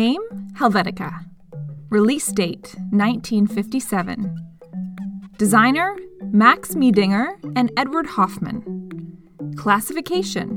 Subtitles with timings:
[0.00, 0.22] Name
[0.54, 1.26] Helvetica.
[1.90, 4.34] Release date 1957.
[5.36, 5.94] Designer
[6.32, 8.62] Max Miedinger and Edward Hoffmann.
[9.58, 10.48] Classification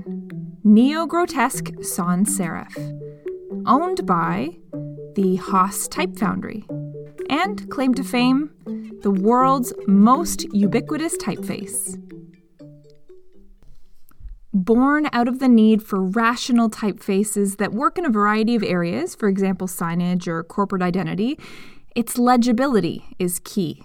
[0.63, 2.73] Neo Grotesque Sans Serif.
[3.66, 4.59] Owned by
[5.16, 6.63] the Haas Type Foundry.
[7.30, 8.49] And claim to fame
[9.02, 11.99] the world's most ubiquitous typeface
[14.53, 19.15] born out of the need for rational typefaces that work in a variety of areas,
[19.15, 21.39] for example, signage or corporate identity,
[21.95, 23.83] its legibility is key.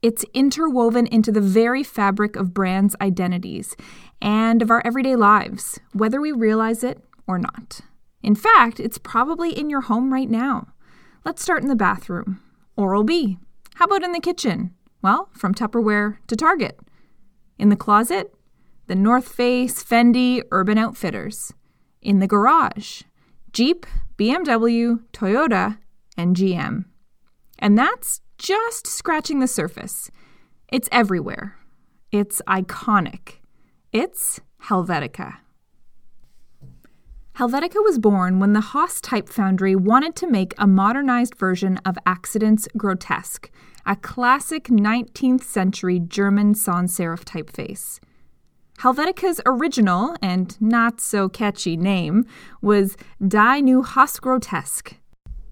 [0.00, 3.76] It's interwoven into the very fabric of brands' identities
[4.20, 7.80] and of our everyday lives, whether we realize it or not.
[8.22, 10.68] In fact, it's probably in your home right now.
[11.24, 12.40] Let's start in the bathroom.
[12.76, 13.38] Oral B.
[13.76, 14.74] How about in the kitchen?
[15.02, 16.78] Well, from Tupperware to Target.
[17.58, 18.34] In the closet?
[18.86, 21.52] The North Face, Fendi, Urban Outfitters.
[22.00, 23.02] In the garage,
[23.52, 23.86] Jeep,
[24.18, 25.78] BMW, Toyota,
[26.16, 26.86] and GM.
[27.58, 30.10] And that's just scratching the surface.
[30.68, 31.56] It's everywhere.
[32.10, 33.38] It's iconic.
[33.92, 35.36] It's Helvetica.
[37.36, 41.96] Helvetica was born when the Haas Type Foundry wanted to make a modernized version of
[42.06, 43.48] Akzidenz-Grotesk,
[43.86, 48.00] a classic 19th century German sans serif typeface.
[48.82, 52.26] Helvetica's original and not so catchy name
[52.60, 54.96] was Die Neue Haas Grotesque.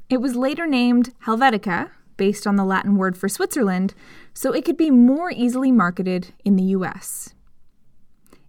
[0.08, 3.94] It was later named Helvetica, based on the Latin word for Switzerland,
[4.34, 7.32] so it could be more easily marketed in the US.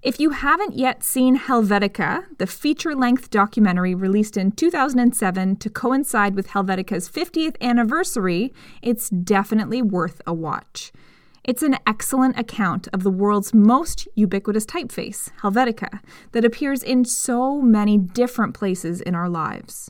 [0.02, 6.34] If you haven't yet seen Helvetica, the feature length documentary released in 2007 to coincide
[6.34, 10.92] with Helvetica's 50th anniversary, it's definitely worth a watch.
[11.44, 16.00] It's an excellent account of the world's most ubiquitous typeface, Helvetica,
[16.34, 19.90] that appears in so many different places in our lives.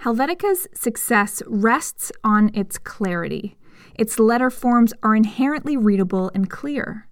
[0.00, 3.56] Helvetica's success rests on its clarity.
[3.94, 7.06] Its letter forms are inherently readable and clear.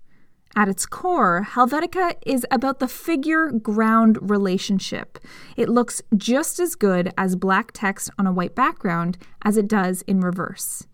[0.56, 5.18] At its core, Helvetica is about the figure ground relationship.
[5.56, 10.02] It looks just as good as black text on a white background as it does
[10.02, 10.86] in reverse.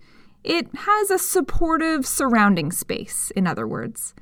[0.42, 4.14] It has a supportive surrounding space, in other words.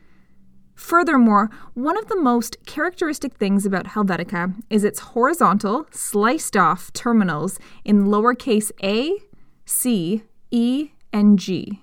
[0.74, 7.58] Furthermore, one of the most characteristic things about Helvetica is its horizontal, sliced off terminals
[7.84, 9.18] in lowercase a,
[9.64, 11.82] c, e, and g.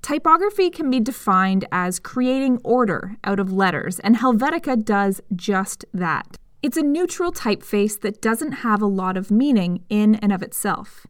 [0.00, 6.38] Typography can be defined as creating order out of letters, and Helvetica does just that.
[6.62, 11.06] It's a neutral typeface that doesn't have a lot of meaning in and of itself.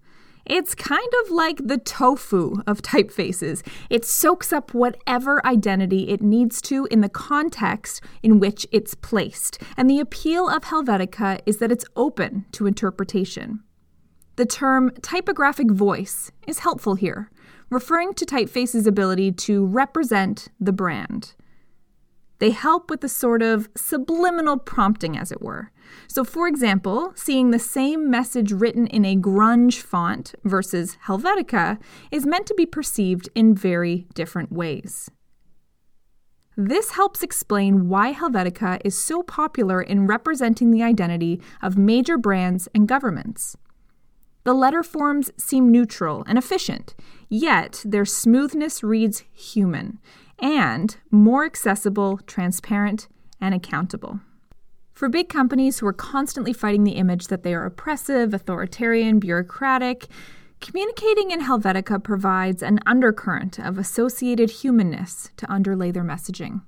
[0.49, 3.63] It's kind of like the tofu of typefaces.
[3.91, 9.61] It soaks up whatever identity it needs to in the context in which it's placed.
[9.77, 13.63] And the appeal of Helvetica is that it's open to interpretation.
[14.37, 17.31] The term typographic voice is helpful here,
[17.71, 21.35] referring to typeface's ability to represent the brand.
[22.39, 25.73] They help with the sort of subliminal prompting, as it were.
[26.07, 32.27] So, for example, seeing the same message written in a grunge font versus Helvetica is
[32.27, 35.11] meant to be perceived in very different ways.
[36.57, 42.69] This helps explain why Helvetica is so popular in representing the identity of major brands
[42.75, 43.57] and governments.
[44.45, 46.95] The letter forms seem neutral and efficient,
[47.29, 49.99] yet their smoothness reads human
[50.39, 53.09] and more accessible, transparent,
[53.41, 54.21] and accountable.
[54.93, 60.09] For big companies who are constantly fighting the image that they are oppressive, authoritarian, bureaucratic,
[60.61, 66.63] communicating in Helvetica provides an undercurrent of associated humanness to underlay their messaging.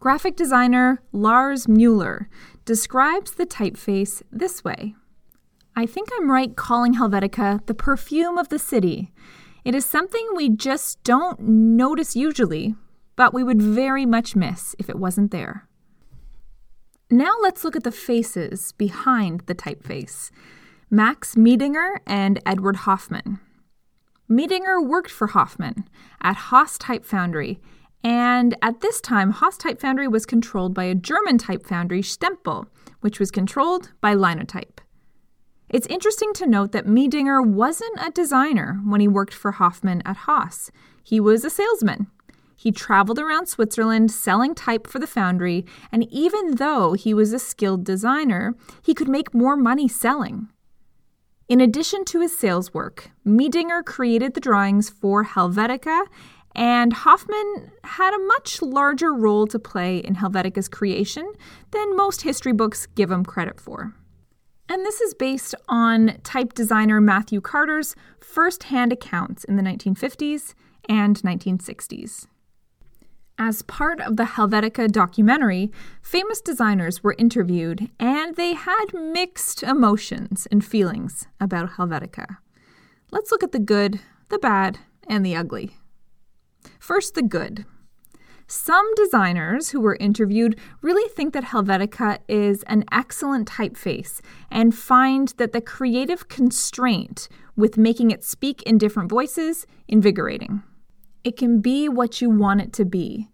[0.00, 2.28] Graphic designer Lars Mueller
[2.64, 4.94] describes the typeface this way
[5.76, 9.12] I think I'm right calling Helvetica the perfume of the city.
[9.64, 12.74] It is something we just don't notice usually,
[13.16, 15.66] but we would very much miss if it wasn't there.
[17.10, 20.30] Now let's look at the faces behind the typeface
[20.90, 23.40] Max Miedinger and Edward Hoffmann.
[24.30, 25.88] Miedinger worked for Hoffmann
[26.20, 27.58] at Haas Type Foundry,
[28.02, 32.66] and at this time, Haas Type Foundry was controlled by a German type foundry, Stempel,
[33.00, 34.73] which was controlled by Linotype.
[35.74, 40.18] It's interesting to note that Miedinger wasn't a designer when he worked for Hoffmann at
[40.18, 40.70] Haas.
[41.02, 42.06] He was a salesman.
[42.54, 47.40] He traveled around Switzerland selling type for the foundry, and even though he was a
[47.40, 48.54] skilled designer,
[48.84, 50.46] he could make more money selling.
[51.48, 56.06] In addition to his sales work, Miedinger created the drawings for Helvetica,
[56.54, 61.32] and Hoffmann had a much larger role to play in Helvetica's creation
[61.72, 63.92] than most history books give him credit for.
[64.68, 70.54] And this is based on type designer Matthew Carter's first hand accounts in the 1950s
[70.88, 72.26] and 1960s.
[73.36, 80.46] As part of the Helvetica documentary, famous designers were interviewed and they had mixed emotions
[80.50, 82.38] and feelings about Helvetica.
[83.10, 84.78] Let's look at the good, the bad,
[85.08, 85.76] and the ugly.
[86.78, 87.66] First, the good.
[88.46, 94.20] Some designers who were interviewed really think that Helvetica is an excellent typeface
[94.50, 100.62] and find that the creative constraint with making it speak in different voices invigorating.
[101.22, 103.28] It can be what you want it to be.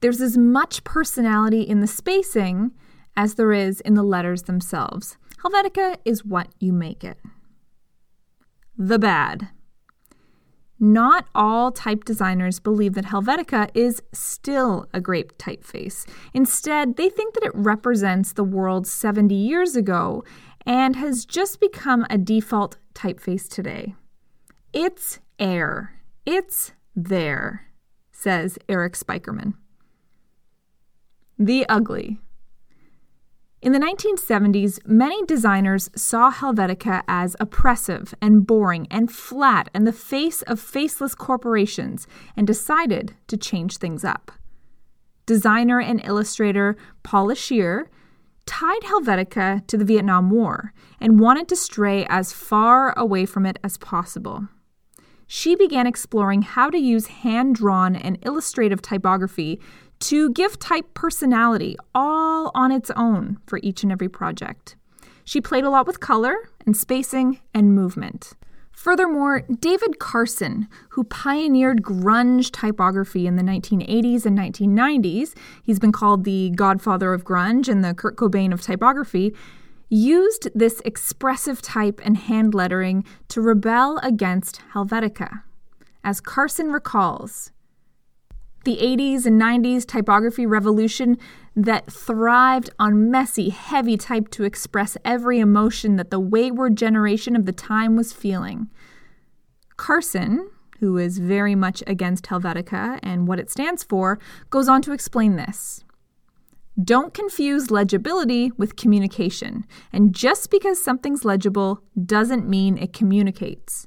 [0.00, 2.72] There's as much personality in the spacing
[3.16, 5.16] as there is in the letters themselves.
[5.42, 7.18] Helvetica is what you make it.
[8.76, 9.48] The bad.
[10.80, 16.08] Not all type designers believe that Helvetica is still a great typeface.
[16.32, 20.22] Instead, they think that it represents the world 70 years ago
[20.64, 23.94] and has just become a default typeface today.
[24.72, 25.94] It's air.
[26.24, 27.68] It's there,
[28.12, 29.54] says Erik Spiekermann.
[31.38, 32.20] The ugly.
[33.60, 39.92] In the 1970s, many designers saw Helvetica as oppressive and boring and flat and the
[39.92, 42.06] face of faceless corporations
[42.36, 44.30] and decided to change things up.
[45.26, 47.86] Designer and illustrator Paula Scher
[48.46, 53.58] tied Helvetica to the Vietnam War and wanted to stray as far away from it
[53.64, 54.46] as possible.
[55.26, 59.60] She began exploring how to use hand drawn and illustrative typography
[60.00, 64.76] to give type personality all on its own for each and every project.
[65.24, 68.32] She played a lot with color and spacing and movement.
[68.72, 75.34] Furthermore, David Carson, who pioneered grunge typography in the 1980s and 1990s,
[75.64, 79.34] he's been called the godfather of grunge and the Kurt Cobain of typography,
[79.88, 85.42] used this expressive type and hand lettering to rebel against Helvetica.
[86.04, 87.50] As Carson recalls,
[88.68, 91.16] the 80s and 90s typography revolution
[91.56, 97.46] that thrived on messy, heavy type to express every emotion that the wayward generation of
[97.46, 98.68] the time was feeling.
[99.78, 100.50] Carson,
[100.80, 104.18] who is very much against Helvetica and what it stands for,
[104.50, 105.82] goes on to explain this.
[106.84, 109.64] Don't confuse legibility with communication,
[109.94, 113.86] and just because something's legible doesn't mean it communicates.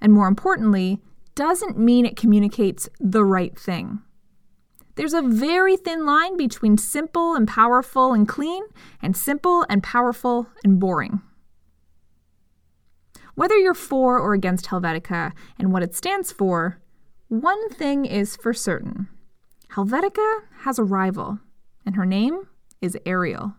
[0.00, 1.02] And more importantly,
[1.34, 4.00] doesn't mean it communicates the right thing.
[4.96, 8.64] There's a very thin line between simple and powerful and clean,
[9.00, 11.20] and simple and powerful and boring.
[13.34, 16.80] Whether you're for or against Helvetica and what it stands for,
[17.28, 19.08] one thing is for certain
[19.72, 21.40] Helvetica has a rival,
[21.84, 22.48] and her name
[22.80, 23.54] is Arial.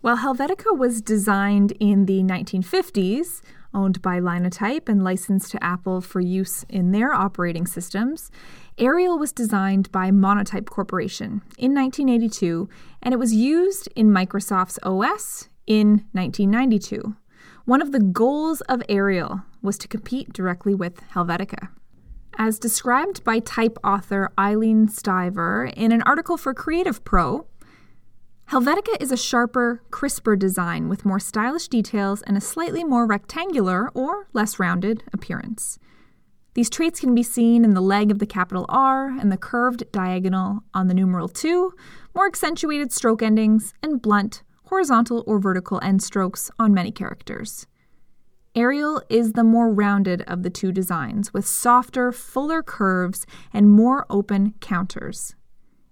[0.00, 3.42] While Helvetica was designed in the 1950s,
[3.76, 8.30] owned by Linotype and licensed to Apple for use in their operating systems,
[8.78, 12.68] Arial was designed by Monotype Corporation in 1982,
[13.02, 17.14] and it was used in Microsoft's OS in 1992.
[17.66, 21.68] One of the goals of Arial was to compete directly with Helvetica.
[22.38, 27.46] As described by type author Ilene Strizver in an article for Creative Pro,
[28.50, 33.90] Helvetica is a sharper, crisper design with more stylish details and a slightly more rectangular
[33.92, 35.80] or less rounded appearance.
[36.54, 39.90] These traits can be seen in the leg of the capital R and the curved
[39.90, 41.72] diagonal on the numeral 2,
[42.14, 47.66] more accentuated stroke endings, and blunt, horizontal or vertical end strokes on many characters.
[48.54, 54.06] Arial is the more rounded of the two designs, with softer, fuller curves and more
[54.08, 55.35] open counters.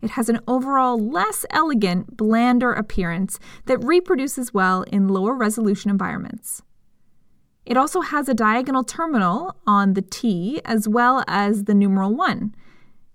[0.05, 6.61] It has an overall less elegant, blander appearance that reproduces well in lower resolution environments.
[7.65, 12.55] It also has a diagonal terminal on the T as well as the numeral 1,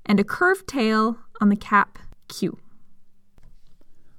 [0.07, 2.57] and a curved tail on the cap Q.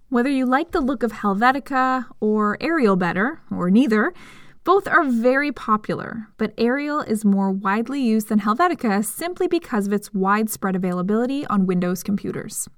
[0.09, 4.15] Whether you like the look of Helvetica or Arial better, or neither,
[4.65, 9.93] both are very popular, but Arial is more widely used than Helvetica simply because of
[9.93, 12.69] its widespread availability on Windows computers.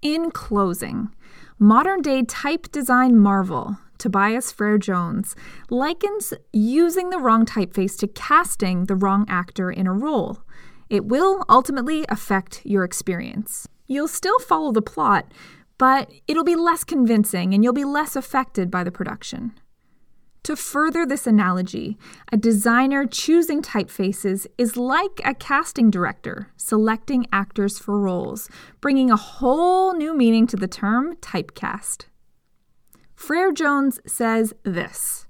[0.00, 1.14] In closing,
[1.58, 5.36] modern day type design marvel Tobias Frere Jones,
[5.70, 10.38] likens using the wrong typeface to casting the wrong actor in a role.
[10.90, 13.68] It will ultimately affect your experience.
[13.86, 15.32] You'll still follow the plot,
[15.78, 19.52] but it'll be less convincing and you'll be less affected by the production.
[20.44, 21.96] To further this analogy,
[22.32, 28.48] a designer choosing typefaces is like a casting director selecting actors for roles,
[28.80, 32.06] bringing a whole new meaning to the term typecast.
[33.14, 35.26] Frere Jones says this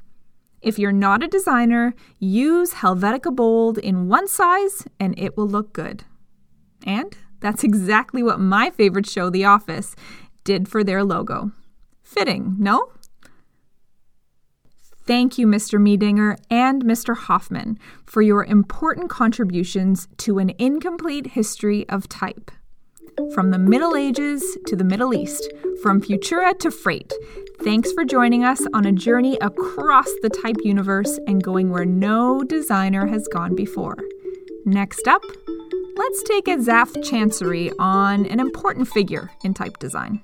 [0.63, 5.75] If you're not a designer, use Helvetica Bold in one size and it will look
[5.75, 6.05] good.
[6.87, 9.95] And that's exactly what my favorite show, The Office,
[10.43, 11.53] did for their logo.
[12.03, 12.93] Fitting, no?
[15.05, 15.81] Thank you, Mr.
[15.81, 17.17] Miedinger and Mr.
[17.17, 22.51] Hoffmann, for your important contributions to an incomplete history of type.
[23.35, 27.13] From the Middle Ages to the Middle East, from Futura to Freight,
[27.63, 32.43] thanks for joining us on a journey across the type universe and going where no
[32.45, 33.99] designer has gone before.
[34.65, 35.23] Next up,
[35.97, 40.23] let's take a Zapf Chancery on an important figure in type design.